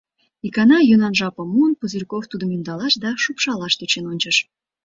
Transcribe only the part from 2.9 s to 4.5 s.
да шупшалаш тӧчен ончыш.